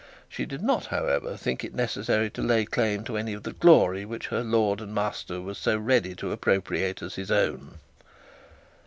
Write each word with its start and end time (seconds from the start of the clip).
She 0.27 0.47
did 0.47 0.63
not, 0.63 0.87
however, 0.87 1.37
think 1.37 1.63
it 1.63 1.75
necessary 1.75 2.31
to 2.31 2.41
lay 2.41 2.65
claim 2.65 3.03
to 3.03 3.17
any 3.17 3.33
of 3.33 3.43
the 3.43 3.51
glory 3.53 4.03
which 4.03 4.29
her 4.29 4.41
lord 4.41 4.81
and 4.81 4.95
master 4.95 5.39
was 5.39 5.59
so 5.59 5.77
ready 5.77 6.15
to 6.15 6.31
appropriate 6.31 7.03
as 7.03 7.13
his 7.13 7.29
own. 7.29 7.77